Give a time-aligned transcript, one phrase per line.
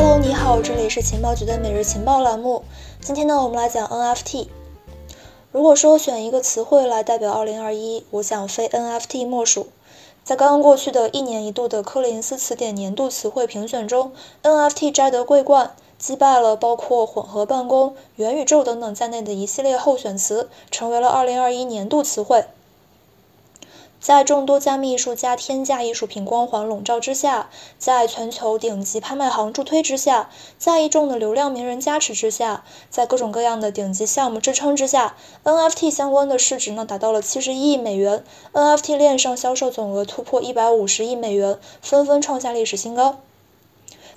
[0.00, 2.62] Hello，你好，这里是情报局的每日情报栏目。
[3.00, 4.46] 今天呢，我们来讲 NFT。
[5.50, 9.66] 如果说选一个词汇来代表2021，我想非 NFT 莫属。
[10.22, 14.12] 在刚刚过去的一年一度的柯林斯词典年度词汇评选中
[14.44, 22.44] ，NFT 摘得桂冠，击败了包括混合办公、元宇宙等等在内的一系列候选词，成为了2021年度词汇。
[24.00, 43.18] 在众多加密艺术家天价艺术品光环笼罩之下，在全球顶级拍卖行助推之下，在一众的流量名人加持之下，在各种各样的顶级项目支撑之下，NFT 相关的市值呢达到了七十亿美元，NFT 链上销售总额突破一百五十亿美元，纷纷创下历史新高。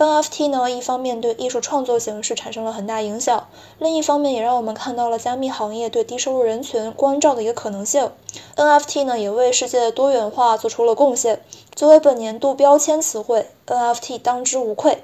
[0.02, 3.48] NFT 呢，一方面对艺术创作形式产生了很大影响，
[3.78, 8.10] 另一方面也让我们看到了加密行业对低收入人群关照的一个可能性。
[8.56, 11.44] NFT 呢，也为世界的多元化做出了贡献。
[11.76, 15.04] 作为本年度标签词汇，NFT 当之无愧。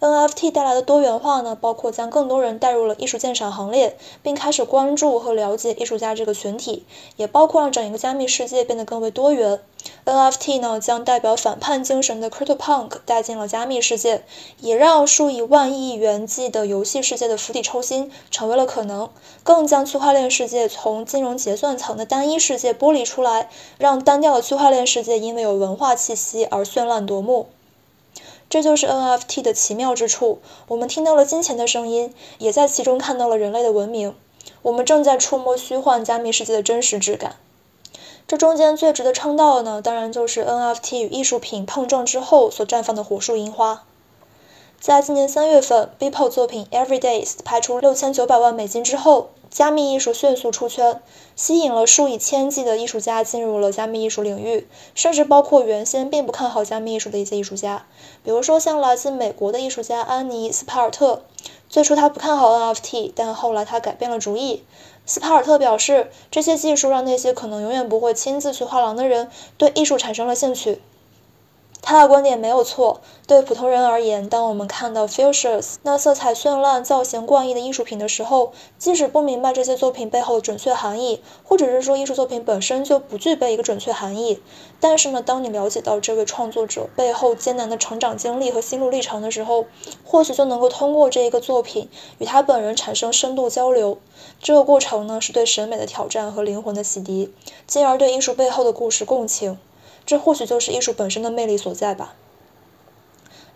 [0.00, 6.84] NFT 带来的多元化呢，包括将更多人带入了艺术鉴赏行列，并开始关注和了解艺术家这个群体，
[7.16, 9.60] 也包括让整一个加密世界变得更为多元。
[10.04, 14.24] NFT 呢，将代表反叛精神的 CryptoPunk 带进了加密世界，
[14.60, 19.08] 也让数以万亿元计的游戏世界的釜底抽薪成为了可能，
[19.44, 27.46] 更将区块链世界从金融结算层的单一世界剥离出来，让单调的区块链世界因为有文化气息而绚烂夺目。
[28.52, 30.42] 这就是 NFT 的奇妙之处。
[30.68, 34.14] 我们听到了金钱的声音，也在其中看到了人类的文明。
[34.60, 37.36] 我们正在触摸虚幻加密世界的真实质感。
[38.28, 43.84] 这中间最值得称道的呢，当然就是 NFT 与艺术品碰撞之后所绽放的火树银花。
[44.78, 51.02] 在今年三月份，Beeple 作品 Everydays 拍出六千九百万美金之后，加密艺术迅速出圈，
[51.36, 57.84] 吸引了数以千计的艺术家进入了加密艺术领域，甚至包括原先并不看好加密艺术的一些艺术家，
[58.24, 61.22] 比如说像来自美国的艺术家安妮斯帕尔特。
[61.68, 64.64] 最初他不看好 NFT，但后来他改变了主意。
[65.04, 70.80] 斯帕尔特表示，这些技术让那些可能永远不会亲自去画廊的人对艺术产生了兴趣。
[71.84, 73.00] 他的观点没有错。
[73.26, 84.40] 对普通人而言，当我们看到 Fuchsias 那色彩绚烂、造型怪异的艺术品的时候，即使不明白这些作品背后的准确含义，或者是说艺术作品本身就不具备一个准确含义，
[84.80, 89.64] 但是呢，当你了解到这位创作者背后艰难的成长经历和心路历程的时候，
[90.04, 91.88] 或许就能够通过这一个作品
[92.18, 93.98] 与他本人产生深度交流。
[94.40, 97.30] 这个过程呢，是对审美的挑战和灵魂的洗涤，
[97.66, 99.58] 进而对艺术背后的故事共情。
[100.04, 102.14] 这或许就是艺术本身的魅力所在吧。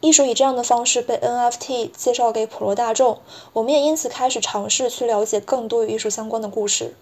[0.00, 3.18] 艺术以这样的方式被 NFT 介绍给普罗大众，
[3.54, 6.94] 我们也因此开始尝试去了解更多与艺术相关的故事。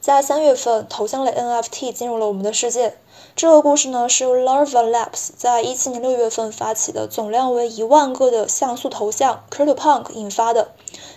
[0.00, 2.96] 在三月份，头像类 NFT 进入了我们的世界。
[3.34, 10.72] 这个故事呢，是由 Larva Labs 在一七年六月份发起的总量为一万个的像素头像 CryptoPunk 引发的。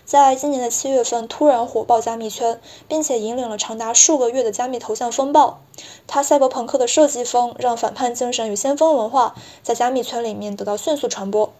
[0.08, 5.60] 在今年的七月份突然火爆加密圈，并且引领了长达数个月的加密头像风暴。
[6.08, 11.52] 他赛博朋克的设计风让反叛精神与先锋文化在加密圈里面得到迅速传播。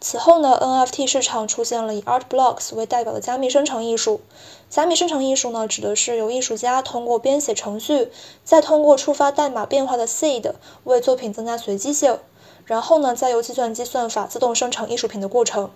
[0.00, 4.22] 此后呢，NFT 市场出现了以 Art Blocks 为代表的加密生成艺术。
[4.70, 8.10] 加密生成艺术呢，指的是由艺术家通过编写程序，
[8.42, 12.18] 再通过触发代码变化的 seed 为作品增加随机性，
[12.64, 15.70] 然后呢，再由计算机算法自动生成艺术品的过程。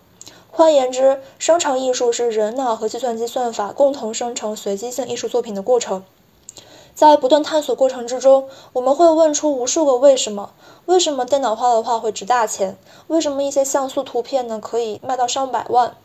[0.55, 6.05] 换言之，生成艺术是人脑和计算机算法共同生成随机性艺术作品的过程。
[6.95, 10.53] 在不断探索过程之中，我们会问出无数个为什么：
[10.85, 12.77] 为什么电脑画的画会值大钱？
[13.07, 15.97] 为什么一些像素图片呢可以卖到上百万？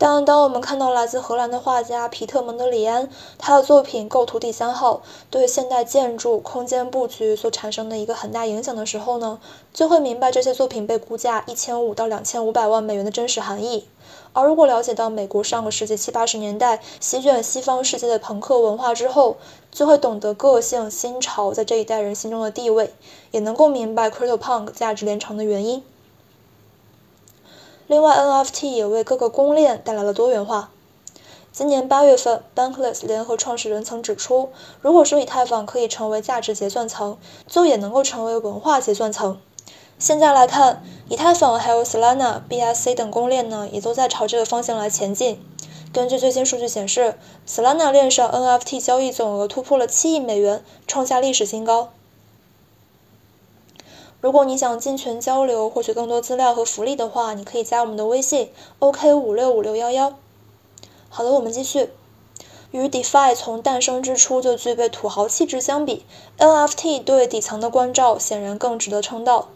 [0.00, 9.40] 但当我们看到来自荷兰的画家皮特蒙德里安他的作品构图第三号对现代建筑空间布局所产生的一个很大影响的时候呢，
[9.74, 13.88] 就会明白这些作品被估价一千五到两千五百万美元的真实含义。
[14.32, 19.36] 而如果了解到美国上个世纪七八十年代席卷西方世界的朋克文化之后，
[19.72, 22.92] 就会懂得个性新潮在这一代人心中的地位，
[23.32, 25.82] 也能够明白 CryptoPunk 价值连城的原因。
[27.88, 30.68] 另外，NFT 也为各个公链带来了多元化。
[31.50, 34.50] 今年八月份，Bankless 联合创始人曾指出，
[34.82, 39.40] 如果说以太坊可以成为价值结算层，就也能够成为文化结算层。
[39.98, 45.42] 现在来看，以太坊还有 Solana、BSC 等公链呢，也都在朝这个方向来前进。
[45.90, 47.14] 根据最新数据显示
[47.48, 51.88] ，Solana 链上 NFT 交易总额突破了七亿美元，创下历史新高。
[54.20, 58.50] 如果你想进群交流，获取更多资料和福利的话，你可以加我们的微信
[58.80, 60.14] ：OK 五六五六幺幺。
[61.08, 61.90] 好的，我们继续。
[62.72, 66.04] 与 DeFi 从诞生之初就具备土豪气质相比
[66.36, 69.48] ，NFT 对底层的关照显然更值得称道。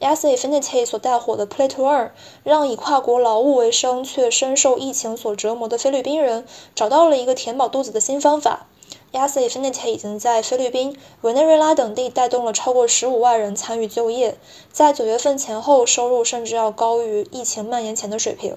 [0.00, 2.12] Axie Infinity 所带火的 Play to Earn，
[2.44, 8.66] 让以跨国劳务为生却深受疫情所折磨的菲律宾人找到了一个填饱肚子的新方法。
[9.12, 14.38] Yassi Infinity 已经在菲律宾、委内瑞拉等地带动了超过十五万人参与就业，
[14.72, 18.56] 在九月份前后，收入甚至要高于疫情蔓延前的水平。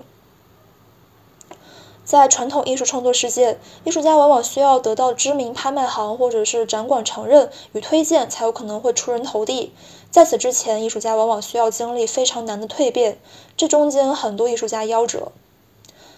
[2.06, 9.74] 在传统艺术创作世界，艺术家往往需要得到知名拍卖行或者是展馆承认与推荐，才有可能会出人头地。
[10.12, 13.18] 在此之前，艺术家往往需要经历非常难的蜕变，
[13.56, 15.32] 这中间很多艺术家夭折。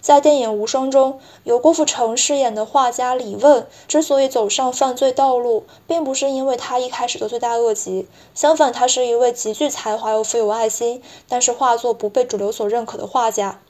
[0.06, 13.60] 在电影《无双》中，由郭富城饰演的画家李问，之所以走上犯罪道路，并不是因为他一开始就罪大恶极，相反，他是一位极具才华又富有爱心，但是画作不被主流所认可的画家。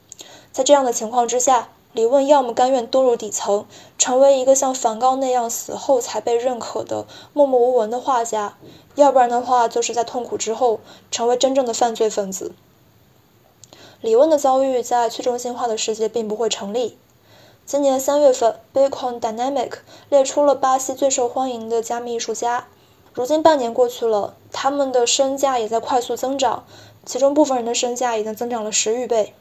[0.52, 3.64] 在这样的情况之下，李问要么甘愿堕入底层，
[3.96, 8.58] 成为一个像梵高那样死后才被认可的默默无闻的画家，
[8.96, 10.80] 要不然的话，就是在痛苦之后
[11.10, 12.52] 成为真正的犯罪分子。
[14.00, 16.98] 李问的遭遇在去中心化的世界并不会成立。
[17.64, 19.72] 今年三月份，Bitcoin Dynamic
[20.08, 22.68] 列出了巴西最受欢迎的加密艺术家，
[23.12, 26.64] 如今半年过去了，他们的身价也在快速增长，
[27.04, 29.34] 其中部分人的身价已经增长了十余倍。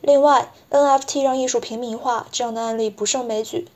[0.00, 3.68] 另外，NFT 让艺术平民化，这样的案例不胜枚举。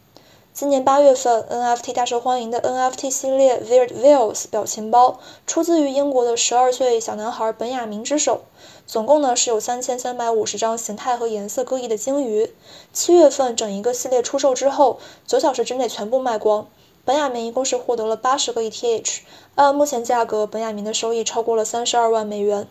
[0.59, 8.41] 今年八月份，NFT 大受欢迎的 NFT 系列 Weird Wheels 表情包，出自于英国的十二岁小男孩本雅明之手。
[8.87, 12.55] 总共呢是有三千三百五十张形态和颜色各异的鲸鱼。
[12.91, 16.67] 七月份整一个系列出售之后，九小时之内全部卖光。
[17.05, 19.19] 本雅明一共是获得了八十个 ETH，
[19.57, 22.67] 按目前价格，本雅明的收益超过了三十二万美元。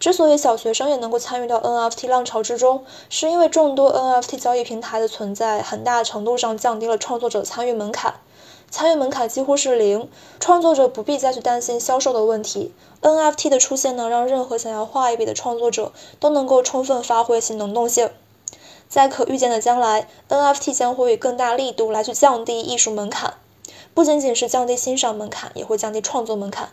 [0.00, 8.14] 之所以小学生也能够参与到 NFT 浪潮之中，是因为众多 NFT 交易平台的存在，很大程度上降低了创作者参与门槛，
[8.70, 10.08] 参与门槛几乎是零，
[10.38, 12.72] 创作者不必再去担心销售的问题。
[13.02, 18.10] NFT 的出现呢，让任何想要画一笔的创作者都能够充分发挥其能动性。
[18.88, 23.34] 在可预见的将来，NFT 将会以更大力度来去降低艺术门槛，
[23.94, 26.70] 不仅仅是降低欣赏门槛，也会降低创作门槛。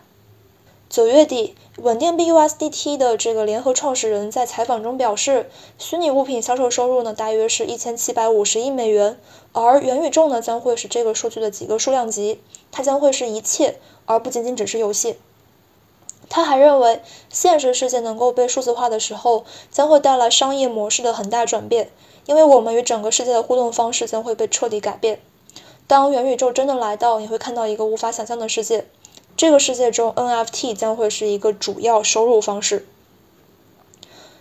[0.88, 9.18] 九月底，稳定币 USDT 的这个联合创始人在采访中表示，虚拟物品销售收入呢大约是一千七百五十亿美元，
[9.52, 12.40] 而元宇宙呢将会是这个数据的几个数量级，
[12.70, 15.16] 它将会是一切，而不仅仅只是游戏。
[16.28, 21.90] 他还认为，现实世界能够被数字化的时候，将会带来商业模式的很大转变，
[22.26, 25.20] 因为我们与整个世界的互动方式将会被彻底改变。
[25.88, 28.86] 当元宇宙真的来到，你会看到一个无法想象的世界。
[29.36, 32.86] 这个世界中，NFT 将会是一个主要收入方式，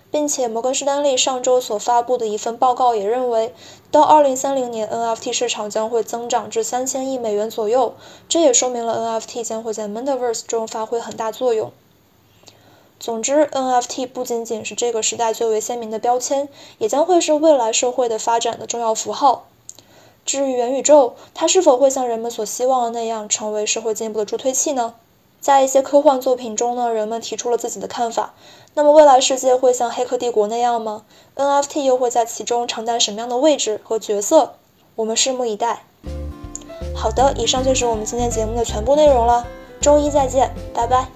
[0.10, 3.54] 并且摩根士丹利上周所发布的一份报告也认为，
[3.92, 7.96] 到2030年，NFT 市场将会增长至三千亿美元左右。
[8.30, 11.74] 这也说明了 NFT 将会在 Metaverse 中发挥很大作用。
[12.98, 16.48] 总之，NFT 不仅仅是这个时代最为鲜明的标签，
[16.78, 19.46] 也将会是未来社会的发展的重要符号。
[20.26, 24.96] 至于元宇宙，它是否会像人们所希望的那样成为社会进步的助推器呢？
[25.40, 28.34] 在一些科幻作品中呢，人们提出了自己的看法。
[28.74, 31.04] 那么未来世界会像《黑客帝国》那样吗
[31.36, 34.56] ？NFT 又会在其中承担什么样的位置和角色？
[34.96, 35.84] 我们拭目以待。
[36.96, 39.46] 好的，以上就是我们今天节目的全部内容了。
[39.80, 41.16] 周一再见，拜拜。